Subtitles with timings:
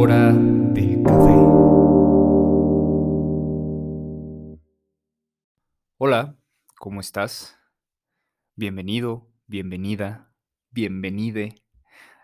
[0.00, 1.34] hora del café.
[5.96, 6.36] Hola,
[6.78, 7.58] ¿cómo estás?
[8.54, 10.32] Bienvenido, bienvenida,
[10.70, 11.64] bienvenide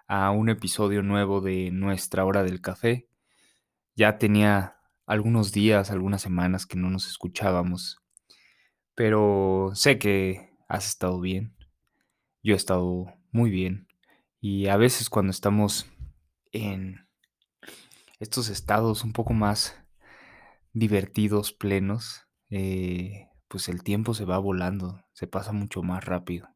[0.07, 3.09] a un episodio nuevo de Nuestra hora del café.
[3.97, 7.99] Ya tenía algunos días, algunas semanas que no nos escuchábamos,
[8.95, 11.57] pero sé que has estado bien.
[12.41, 13.89] Yo he estado muy bien
[14.41, 15.89] y a veces cuando estamos
[16.53, 17.04] en
[18.25, 19.77] estos estados un poco más
[20.73, 26.49] divertidos, plenos, eh, pues el tiempo se va volando, se pasa mucho más rápido.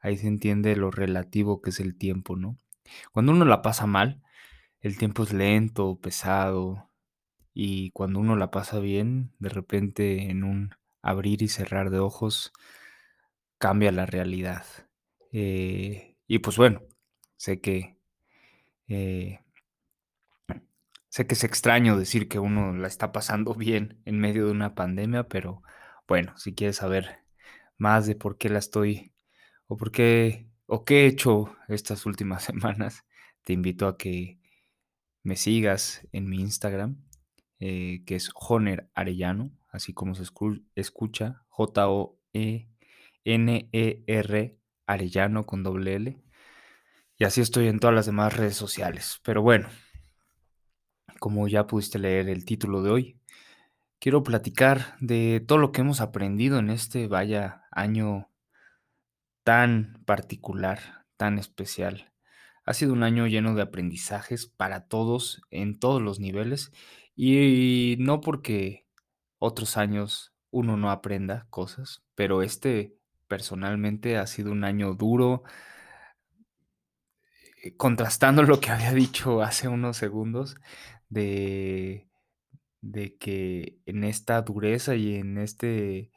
[0.00, 2.58] Ahí se entiende lo relativo que es el tiempo, ¿no?
[3.12, 4.22] Cuando uno la pasa mal,
[4.80, 6.90] el tiempo es lento, pesado,
[7.52, 12.50] y cuando uno la pasa bien, de repente en un abrir y cerrar de ojos,
[13.58, 14.64] cambia la realidad.
[15.32, 16.80] Eh, y pues bueno,
[17.36, 17.98] sé que
[18.88, 19.43] eh,
[21.14, 24.74] sé que es extraño decir que uno la está pasando bien en medio de una
[24.74, 25.62] pandemia, pero
[26.08, 27.20] bueno, si quieres saber
[27.78, 29.12] más de por qué la estoy
[29.68, 33.04] o por qué o qué he hecho estas últimas semanas,
[33.44, 34.40] te invito a que
[35.22, 37.00] me sigas en mi Instagram,
[37.60, 40.24] eh, que es Joner Arellano, así como se
[40.74, 42.18] escucha, J-O-E-N-E-R
[44.86, 46.20] Arellano con doble L.
[47.18, 49.20] Y así estoy en todas las demás redes sociales.
[49.22, 49.68] Pero bueno,
[51.20, 53.20] como ya pudiste leer el título de hoy,
[53.98, 58.30] quiero platicar de todo lo que hemos aprendido en este vaya año
[59.44, 62.12] tan particular, tan especial.
[62.64, 66.72] Ha sido un año lleno de aprendizajes para todos, en todos los niveles,
[67.14, 68.86] y no porque
[69.38, 72.96] otros años uno no aprenda cosas, pero este
[73.28, 75.42] personalmente ha sido un año duro,
[77.62, 80.56] eh, contrastando lo que había dicho hace unos segundos,
[81.14, 82.08] de,
[82.80, 86.10] de que en esta dureza y en este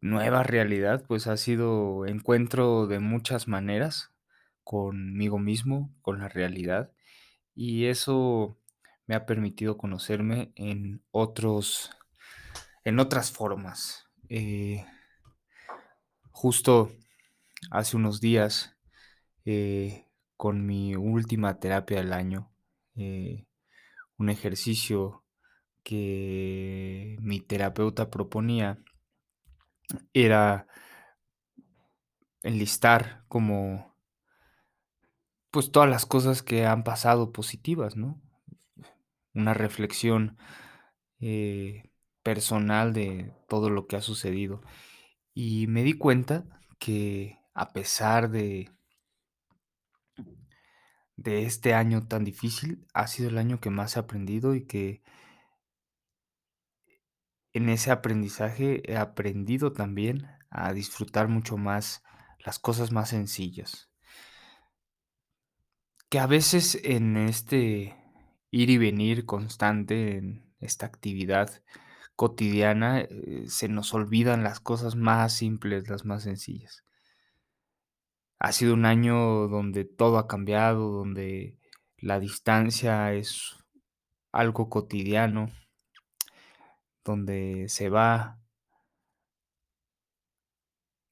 [0.00, 4.12] nueva realidad, pues ha sido encuentro de muchas maneras
[4.64, 6.92] conmigo mismo, con la realidad,
[7.54, 8.58] y eso
[9.06, 11.90] me ha permitido conocerme en otros,
[12.84, 14.08] en otras formas.
[14.28, 14.84] Eh,
[16.30, 16.90] justo
[17.70, 18.76] hace unos días,
[19.44, 20.06] eh,
[20.36, 22.50] con mi última terapia del año,
[22.96, 23.45] eh,
[24.18, 25.24] un ejercicio
[25.82, 28.78] que mi terapeuta proponía
[30.12, 30.66] era
[32.42, 33.96] enlistar como
[35.50, 38.20] pues todas las cosas que han pasado positivas, ¿no?
[39.32, 40.36] Una reflexión
[41.20, 41.90] eh,
[42.22, 44.60] personal de todo lo que ha sucedido.
[45.32, 46.44] Y me di cuenta
[46.78, 48.75] que a pesar de,
[51.16, 55.02] de este año tan difícil, ha sido el año que más he aprendido y que
[57.52, 62.02] en ese aprendizaje he aprendido también a disfrutar mucho más
[62.44, 63.90] las cosas más sencillas.
[66.08, 67.96] Que a veces en este
[68.50, 71.62] ir y venir constante, en esta actividad
[72.14, 76.85] cotidiana, eh, se nos olvidan las cosas más simples, las más sencillas.
[78.38, 81.58] Ha sido un año donde todo ha cambiado, donde
[81.98, 83.64] la distancia es
[84.32, 85.50] algo cotidiano,
[87.04, 88.38] donde se va a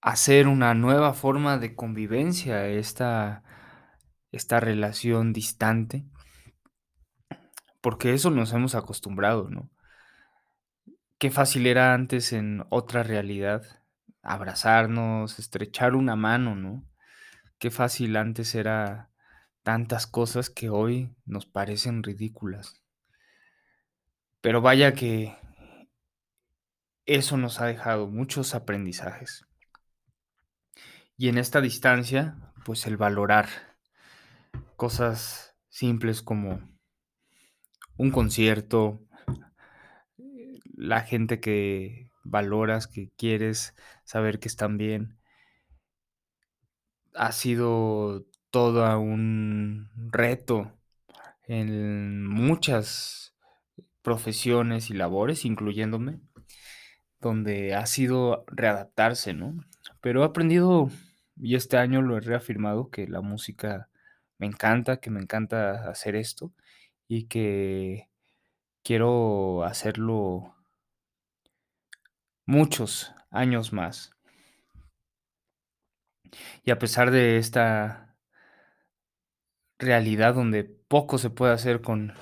[0.02, 3.42] hacer una nueva forma de convivencia, esta,
[4.30, 6.04] esta relación distante,
[7.80, 9.70] porque eso nos hemos acostumbrado, ¿no?
[11.18, 13.62] Qué fácil era antes en otra realidad
[14.22, 16.84] abrazarnos, estrechar una mano, ¿no?
[17.64, 19.10] Qué fácil antes era
[19.62, 22.82] tantas cosas que hoy nos parecen ridículas.
[24.42, 25.34] Pero vaya que
[27.06, 29.46] eso nos ha dejado muchos aprendizajes.
[31.16, 32.36] Y en esta distancia,
[32.66, 33.48] pues el valorar
[34.76, 36.60] cosas simples como
[37.96, 39.08] un concierto,
[40.74, 43.74] la gente que valoras, que quieres
[44.04, 45.18] saber que están bien.
[47.14, 50.72] Ha sido todo un reto
[51.46, 53.34] en muchas
[54.02, 56.20] profesiones y labores, incluyéndome
[57.24, 59.64] donde ha sido readaptarse, ¿no?
[60.00, 60.90] Pero he aprendido,
[61.36, 63.88] y este año lo he reafirmado, que la música
[64.38, 66.52] me encanta, que me encanta hacer esto
[67.08, 68.10] y que
[68.82, 70.54] quiero hacerlo
[72.44, 74.13] muchos años más.
[76.64, 78.16] Y a pesar de esta
[79.78, 82.14] realidad donde poco se puede hacer con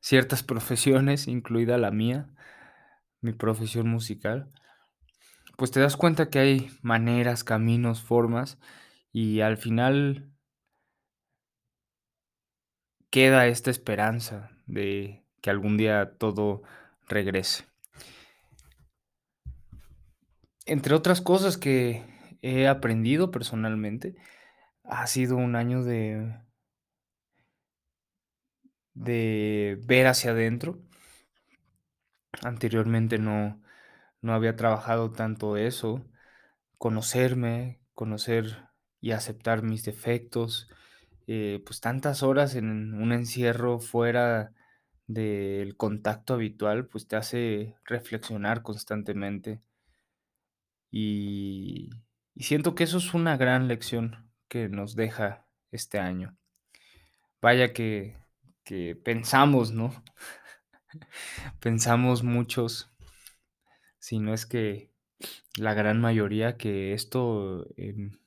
[0.00, 2.34] ciertas profesiones, incluida la mía,
[3.20, 4.50] mi profesión musical,
[5.56, 8.58] pues te das cuenta que hay maneras, caminos, formas,
[9.12, 10.32] y al final
[13.10, 16.62] queda esta esperanza de que algún día todo
[17.08, 17.64] regrese.
[20.64, 22.04] Entre otras cosas que
[22.42, 24.16] he aprendido personalmente,
[24.84, 26.34] ha sido un año de
[28.94, 30.78] de ver hacia adentro.
[32.42, 33.60] Anteriormente no
[34.22, 36.04] no había trabajado tanto eso,
[36.78, 38.68] conocerme, conocer
[39.00, 40.68] y aceptar mis defectos,
[41.28, 44.54] eh, pues tantas horas en un encierro fuera
[45.08, 49.62] del contacto habitual, pues te hace reflexionar constantemente.
[50.92, 51.90] Y
[52.40, 56.38] y siento que eso es una gran lección que nos deja este año.
[57.42, 58.16] Vaya que
[59.04, 60.02] pensamos, ¿no?
[61.60, 62.90] Pensamos muchos,
[63.98, 64.90] si no es que
[65.58, 68.18] la gran mayoría, que esto en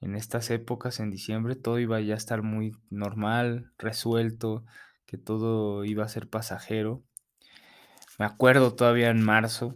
[0.00, 4.64] en estas épocas, en diciembre, todo iba ya a estar muy normal, resuelto,
[5.06, 7.02] que todo iba a ser pasajero.
[8.18, 9.74] Me acuerdo todavía en marzo,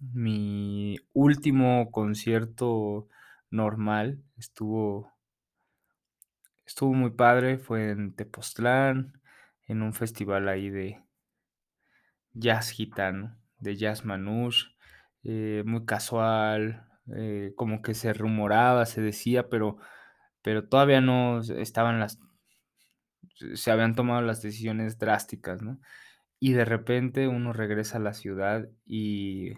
[0.00, 3.08] mi último concierto
[3.50, 5.12] normal estuvo
[6.64, 9.20] estuvo muy padre, fue en Tepoztlán,
[9.66, 11.02] en un festival ahí de
[12.32, 14.68] jazz gitano, de jazz manouche,
[15.24, 19.78] eh, muy casual, eh, como que se rumoraba, se decía, pero
[20.42, 22.18] pero todavía no estaban las
[23.54, 25.80] se habían tomado las decisiones drásticas, ¿no?
[26.40, 29.54] Y de repente uno regresa a la ciudad y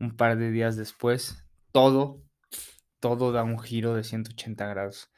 [0.00, 2.22] un par de días después, todo,
[2.98, 5.10] todo da un giro de 180 grados.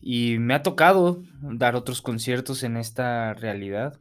[0.00, 3.98] Y me ha tocado dar otros conciertos en esta realidad.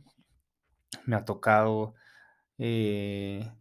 [1.06, 1.96] Me ha tocado,
[2.60, 3.52] eh,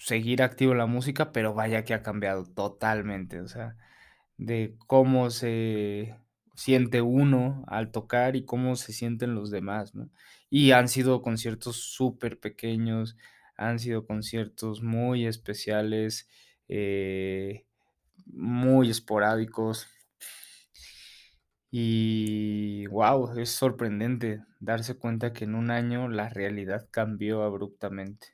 [0.00, 3.76] seguir activo la música, pero vaya que ha cambiado totalmente, o sea,
[4.38, 6.16] de cómo se
[6.54, 10.10] siente uno al tocar y cómo se sienten los demás, ¿no?
[10.48, 13.16] Y han sido conciertos superpequeños,
[13.60, 16.26] han sido conciertos muy especiales,
[16.66, 17.66] eh,
[18.24, 19.86] muy esporádicos.
[21.70, 28.28] Y guau, es sorprendente darse cuenta que en un año la realidad cambió abruptamente.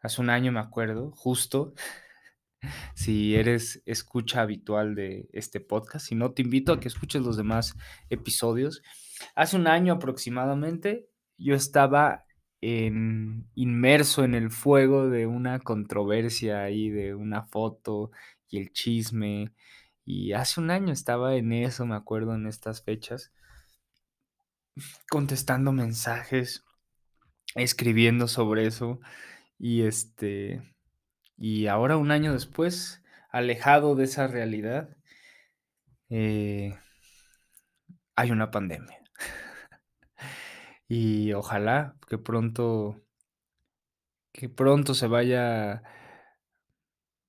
[0.00, 1.74] Hace un año me acuerdo, justo,
[2.94, 7.36] si eres escucha habitual de este podcast, si no, te invito a que escuches los
[7.36, 7.76] demás
[8.10, 8.80] episodios.
[9.34, 12.24] Hace un año aproximadamente, yo estaba
[12.62, 18.10] inmerso en el fuego de una controversia ahí, de una foto
[18.48, 19.52] y el chisme,
[20.04, 23.32] y hace un año estaba en eso, me acuerdo, en estas fechas
[25.10, 26.64] contestando mensajes,
[27.54, 29.00] escribiendo sobre eso,
[29.58, 30.74] y, este,
[31.36, 34.96] y ahora, un año después, alejado de esa realidad
[36.10, 36.76] eh
[38.16, 38.99] hay una pandemia.
[40.92, 43.00] Y ojalá que pronto
[44.34, 45.84] que pronto se vaya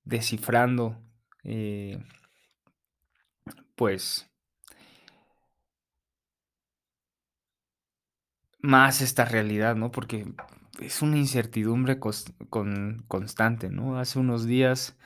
[0.04, 1.00] descifrando,
[1.44, 2.02] eh
[3.76, 4.28] pues
[8.60, 9.90] más esta realidad, ¿no?
[9.90, 10.26] Porque
[10.80, 13.98] es una incertidumbre con constante, ¿no?
[13.98, 14.96] Hace unos días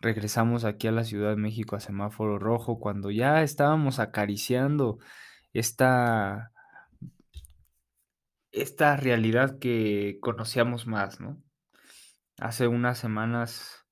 [0.00, 4.98] regresamos aquí a la Ciudad de México a semáforo rojo, cuando ya estábamos acariciando
[5.52, 6.53] esta
[8.54, 11.42] esta realidad que conocíamos más, ¿no?
[12.38, 13.86] Hace unas semanas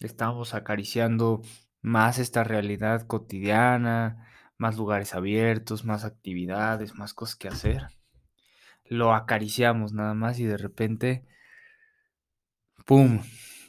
[0.00, 1.42] estábamos acariciando
[1.82, 7.88] más esta realidad cotidiana, más lugares abiertos, más actividades, más cosas que hacer.
[8.84, 11.26] Lo acariciamos nada más y de repente
[12.86, 13.20] pum,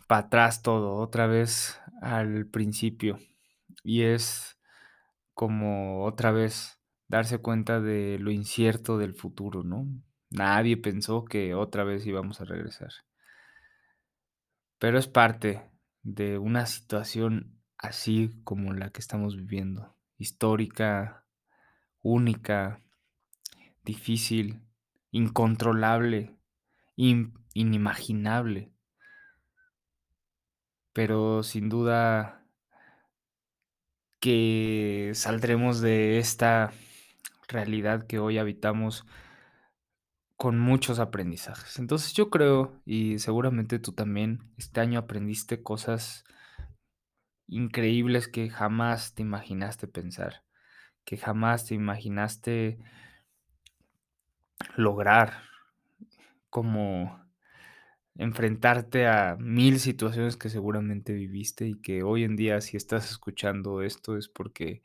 [0.07, 3.17] para atrás todo, otra vez al principio.
[3.83, 4.59] Y es
[5.33, 9.87] como otra vez darse cuenta de lo incierto del futuro, ¿no?
[10.29, 12.91] Nadie pensó que otra vez íbamos a regresar.
[14.79, 15.71] Pero es parte
[16.03, 21.25] de una situación así como la que estamos viviendo, histórica,
[22.01, 22.81] única,
[23.83, 24.61] difícil,
[25.11, 26.37] incontrolable,
[26.95, 28.71] in inimaginable.
[30.93, 32.45] Pero sin duda
[34.19, 36.71] que saldremos de esta
[37.47, 39.05] realidad que hoy habitamos
[40.37, 41.79] con muchos aprendizajes.
[41.79, 46.23] Entonces, yo creo, y seguramente tú también, este año aprendiste cosas
[47.47, 50.43] increíbles que jamás te imaginaste pensar,
[51.05, 52.77] que jamás te imaginaste
[54.75, 55.41] lograr,
[56.49, 57.19] como
[58.15, 63.81] enfrentarte a 1000 situaciones que seguramente viviste y que hoy en día, si estás escuchando
[63.81, 64.81] esto, es porque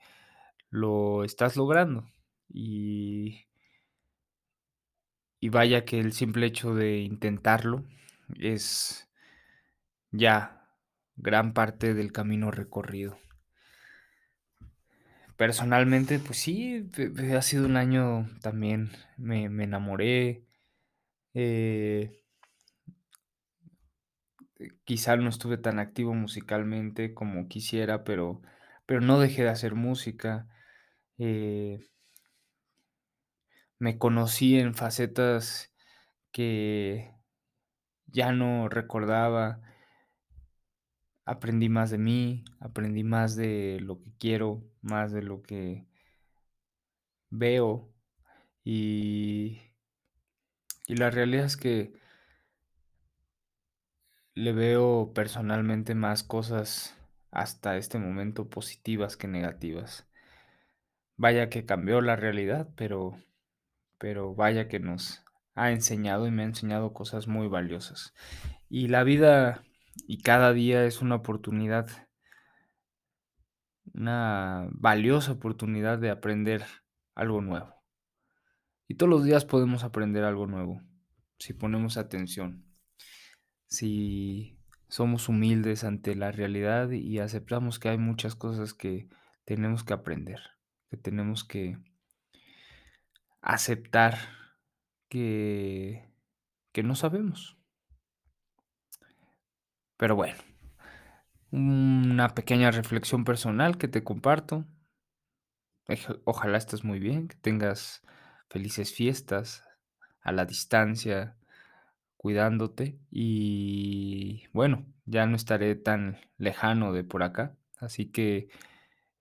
[0.70, 2.06] lo estás logrando.
[2.48, 3.46] Y
[5.42, 7.84] y vaya que el simple hecho de intentarlo
[8.38, 9.08] es
[10.12, 10.68] ya
[11.16, 13.18] gran parte del camino recorrido.
[15.36, 16.88] Personalmente, pues sí,
[17.34, 20.44] ha sido un año también, me me enamoré,
[21.34, 22.22] eh
[24.58, 28.42] eh, quizá no estuve tan activo musicalmente como quisiera, pero
[28.86, 30.48] pero no dejé de hacer música,
[31.18, 31.80] eh
[33.82, 35.72] me conocí en facetas
[36.30, 37.12] que
[38.06, 39.60] ya no recordaba.
[41.24, 45.88] Aprendí más de mí, aprendí más de lo que quiero, más de lo que
[47.30, 47.92] veo,
[48.62, 49.62] y
[50.86, 51.92] y la realidad es que
[54.34, 56.96] le veo personalmente más cosas,
[57.32, 60.06] hasta este momento, positivas que negativas.
[61.16, 63.18] Vaya que cambió la realidad, pero
[64.02, 65.22] pero vaya que nos
[65.54, 68.14] ha enseñado, y me ha enseñado cosas muy valiosas.
[68.68, 69.62] Y la vida,
[70.08, 71.86] y cada día es una oportunidad
[73.94, 76.64] una valiosa oportunidad de aprender
[77.14, 77.72] algo nuevo.
[78.88, 80.82] Y todos los días podemos aprender algo nuevo,
[81.38, 82.66] si ponemos atención.
[83.68, 89.08] Si somos humildes ante la realidad y aceptamos que hay muchas cosas que
[89.44, 90.40] tenemos que aprender,
[90.90, 91.78] que tenemos que
[93.42, 94.16] aceptar
[95.08, 96.12] que
[96.72, 97.58] que no sabemos.
[99.96, 100.38] Pero bueno,
[101.50, 104.66] una pequeña reflexión personal que te comparto.
[106.24, 108.02] Ojalá estés muy bien, que tengas
[108.48, 109.64] felices fiestas
[110.22, 111.36] a la distancia,
[112.16, 118.48] cuidándote, y bueno, ya no estaré tan lejano de por acá, así que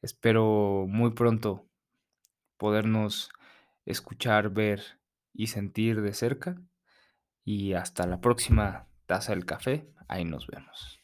[0.02, 1.68] espero muy pronto
[2.58, 3.32] podernos
[3.86, 5.00] escuchar, ver
[5.34, 6.62] y sentir de cerca,
[7.44, 11.01] y hasta la próxima taza del café, ahí nos vemos.